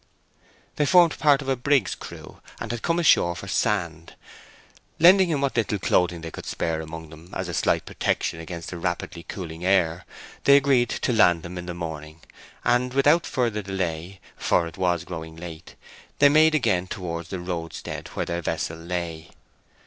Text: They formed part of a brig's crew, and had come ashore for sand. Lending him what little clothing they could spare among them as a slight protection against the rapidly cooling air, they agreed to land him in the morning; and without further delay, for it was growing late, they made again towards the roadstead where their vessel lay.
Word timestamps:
They 0.77 0.87
formed 0.87 1.19
part 1.19 1.43
of 1.43 1.47
a 1.47 1.55
brig's 1.55 1.93
crew, 1.93 2.41
and 2.59 2.71
had 2.71 2.81
come 2.81 2.97
ashore 2.97 3.35
for 3.35 3.47
sand. 3.47 4.15
Lending 4.97 5.29
him 5.29 5.41
what 5.41 5.55
little 5.55 5.77
clothing 5.77 6.21
they 6.21 6.31
could 6.31 6.47
spare 6.47 6.81
among 6.81 7.11
them 7.11 7.29
as 7.37 7.47
a 7.47 7.53
slight 7.53 7.85
protection 7.85 8.39
against 8.39 8.71
the 8.71 8.79
rapidly 8.79 9.21
cooling 9.21 9.63
air, 9.63 10.05
they 10.45 10.57
agreed 10.57 10.89
to 10.89 11.13
land 11.13 11.45
him 11.45 11.55
in 11.55 11.67
the 11.67 11.75
morning; 11.75 12.21
and 12.65 12.95
without 12.95 13.27
further 13.27 13.61
delay, 13.61 14.19
for 14.35 14.65
it 14.65 14.75
was 14.75 15.03
growing 15.03 15.35
late, 15.35 15.75
they 16.17 16.29
made 16.29 16.55
again 16.55 16.87
towards 16.87 17.29
the 17.29 17.39
roadstead 17.39 18.07
where 18.15 18.25
their 18.25 18.41
vessel 18.41 18.77
lay. 18.77 19.29